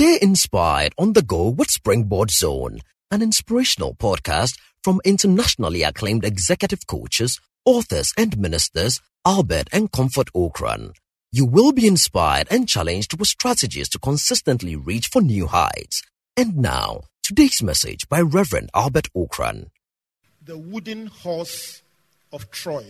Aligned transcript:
Stay 0.00 0.16
inspired 0.22 0.94
on 0.96 1.14
the 1.14 1.22
go 1.22 1.48
with 1.48 1.72
Springboard 1.72 2.30
Zone, 2.30 2.78
an 3.10 3.20
inspirational 3.20 3.96
podcast 3.96 4.56
from 4.84 5.00
internationally 5.04 5.82
acclaimed 5.82 6.24
executive 6.24 6.86
coaches, 6.86 7.40
authors, 7.64 8.12
and 8.16 8.38
ministers 8.38 9.00
Albert 9.26 9.66
and 9.72 9.90
Comfort 9.90 10.32
Ocran. 10.36 10.92
You 11.32 11.46
will 11.46 11.72
be 11.72 11.88
inspired 11.88 12.46
and 12.48 12.68
challenged 12.68 13.18
with 13.18 13.26
strategies 13.26 13.88
to 13.88 13.98
consistently 13.98 14.76
reach 14.76 15.08
for 15.08 15.20
new 15.20 15.48
heights. 15.48 16.00
And 16.36 16.58
now, 16.58 17.00
today's 17.24 17.60
message 17.60 18.08
by 18.08 18.20
Reverend 18.20 18.70
Albert 18.76 19.08
Ocran. 19.16 19.70
The 20.40 20.58
wooden 20.58 21.08
horse 21.08 21.82
of 22.32 22.52
Troy. 22.52 22.86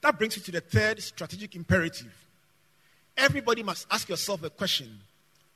That 0.00 0.16
brings 0.16 0.38
you 0.38 0.42
to 0.44 0.52
the 0.52 0.62
third 0.62 1.02
strategic 1.02 1.54
imperative 1.54 2.25
everybody 3.16 3.62
must 3.62 3.86
ask 3.90 4.08
yourself 4.08 4.42
a 4.42 4.50
question 4.50 4.98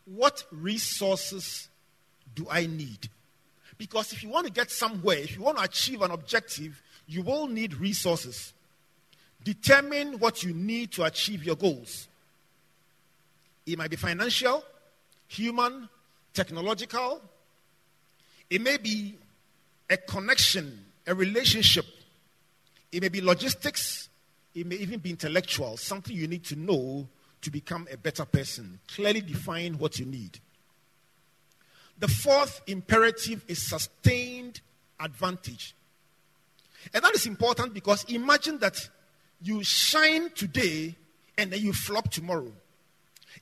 What 0.04 0.45
resources 0.50 1.69
do 2.34 2.46
I 2.50 2.66
need? 2.66 3.09
Because 3.78 4.12
if 4.12 4.23
you 4.23 4.28
want 4.28 4.46
to 4.46 4.52
get 4.52 4.70
somewhere, 4.70 5.19
if 5.19 5.36
you 5.36 5.42
want 5.42 5.59
to 5.59 5.64
achieve 5.64 6.02
an 6.02 6.10
objective, 6.10 6.83
you 7.06 7.23
will 7.23 7.46
need 7.46 7.74
resources. 7.74 8.52
Determine 9.42 10.19
what 10.19 10.42
you 10.42 10.52
need 10.52 10.92
to 10.92 11.05
achieve 11.05 11.45
your 11.45 11.56
goals. 11.56 12.06
It 13.64 13.78
might 13.78 13.91
be 13.91 13.97
financial, 13.97 14.62
human, 15.28 15.88
technological. 16.34 17.22
It 18.50 18.61
may 18.61 18.77
be 18.77 19.16
a 19.88 19.97
connection, 19.97 20.84
a 21.06 21.14
relationship. 21.14 21.86
It 22.92 23.00
may 23.00 23.08
be 23.08 23.20
logistics. 23.20 24.08
It 24.55 24.66
may 24.66 24.77
even 24.77 25.00
be 25.00 25.11
intellectual, 25.11 25.77
something 25.77 26.14
you 26.14 26.27
need 26.27 26.45
to 26.45 26.56
know 26.56 27.06
to 27.42 27.50
become 27.50 27.88
a 27.90 27.96
better 27.96 28.24
person. 28.24 28.80
Clearly 28.88 29.20
define 29.20 29.78
what 29.78 29.98
you 29.98 30.06
need. 30.06 30.38
The 31.98 32.08
fourth 32.08 32.62
imperative 32.66 33.44
is 33.48 33.69
sustained 33.69 34.60
advantage. 34.98 35.74
And 36.94 37.05
that 37.05 37.14
is 37.14 37.27
important 37.27 37.74
because 37.74 38.05
imagine 38.05 38.58
that 38.58 38.88
you 39.42 39.62
shine 39.62 40.30
today 40.30 40.97
and 41.36 41.52
then 41.52 41.60
you 41.60 41.72
flop 41.72 42.10
tomorrow. 42.10 42.52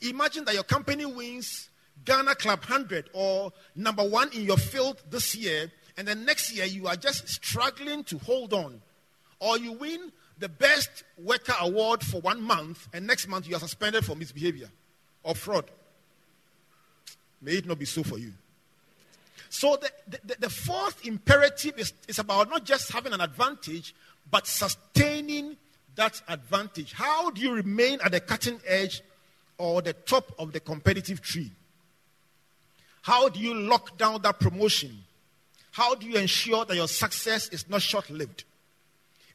Imagine 0.00 0.44
that 0.44 0.54
your 0.54 0.64
company 0.64 1.04
wins 1.04 1.70
Ghana 2.04 2.34
Club 2.36 2.60
100 2.60 3.10
or 3.12 3.52
number 3.74 4.02
one 4.02 4.30
in 4.32 4.44
your 4.44 4.56
field 4.56 5.02
this 5.10 5.34
year, 5.34 5.70
and 5.96 6.06
then 6.06 6.24
next 6.24 6.52
year 6.54 6.64
you 6.64 6.86
are 6.86 6.96
just 6.96 7.28
struggling 7.28 8.04
to 8.04 8.18
hold 8.18 8.52
on. 8.52 8.80
Or 9.40 9.58
you 9.58 9.72
win 9.72 10.12
the 10.38 10.48
best 10.48 11.04
worker 11.16 11.54
award 11.60 12.02
for 12.02 12.20
one 12.20 12.40
month, 12.40 12.88
and 12.92 13.06
next 13.06 13.28
month 13.28 13.48
you 13.48 13.56
are 13.56 13.60
suspended 13.60 14.04
for 14.04 14.14
misbehavior 14.14 14.68
or 15.22 15.34
fraud. 15.34 15.64
May 17.40 17.52
it 17.52 17.66
not 17.66 17.78
be 17.78 17.84
so 17.84 18.02
for 18.02 18.18
you. 18.18 18.32
So, 19.50 19.76
the, 19.76 20.18
the, 20.24 20.36
the 20.40 20.50
fourth 20.50 21.06
imperative 21.06 21.78
is, 21.78 21.92
is 22.06 22.18
about 22.18 22.50
not 22.50 22.64
just 22.64 22.92
having 22.92 23.12
an 23.12 23.20
advantage, 23.20 23.94
but 24.30 24.46
sustaining 24.46 25.56
that 25.94 26.20
advantage. 26.28 26.92
How 26.92 27.30
do 27.30 27.40
you 27.40 27.52
remain 27.52 27.98
at 28.04 28.12
the 28.12 28.20
cutting 28.20 28.60
edge 28.66 29.02
or 29.56 29.82
the 29.82 29.92
top 29.92 30.32
of 30.38 30.52
the 30.52 30.60
competitive 30.60 31.20
tree? 31.20 31.50
How 33.02 33.28
do 33.28 33.40
you 33.40 33.54
lock 33.54 33.96
down 33.96 34.22
that 34.22 34.38
promotion? 34.38 35.04
How 35.70 35.94
do 35.94 36.06
you 36.06 36.16
ensure 36.16 36.64
that 36.64 36.76
your 36.76 36.88
success 36.88 37.48
is 37.48 37.68
not 37.68 37.82
short 37.82 38.10
lived? 38.10 38.44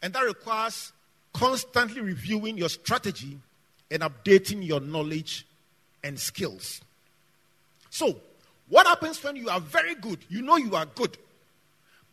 And 0.04 0.14
that 0.14 0.26
requires 0.26 0.92
constantly 1.34 2.02
reviewing 2.02 2.58
your 2.58 2.68
strategy 2.68 3.40
and 3.90 4.04
updating 4.04 4.66
your 4.66 4.82
knowledge 4.82 5.48
and 6.04 6.20
skills. 6.20 6.82
So, 7.90 8.18
what 8.68 8.86
happens 8.86 9.23
when 9.23 9.38
you 9.38 9.50
are 9.50 9.62
very 9.62 9.95
good? 9.95 10.20
You 10.28 10.42
know 10.42 10.58
you 10.58 10.76
are 10.76 10.86
good. 10.86 11.18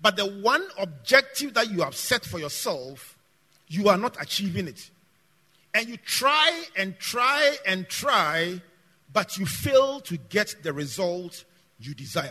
But 0.00 0.16
the 0.16 0.26
one 0.26 0.64
objective 0.78 1.54
that 1.54 1.68
you 1.70 1.82
have 1.82 1.96
set 1.96 2.24
for 2.24 2.38
yourself, 2.38 3.18
you 3.66 3.88
are 3.88 3.98
not 3.98 4.16
achieving 4.22 4.68
it. 4.68 4.88
And 5.74 5.88
you 5.88 5.96
try 5.96 6.64
and 6.76 6.96
try 6.98 7.56
and 7.66 7.88
try, 7.88 8.62
but 9.12 9.36
you 9.36 9.46
fail 9.46 10.00
to 10.02 10.16
get 10.16 10.54
the 10.62 10.72
result 10.72 11.44
you 11.80 11.94
desire. 11.94 12.30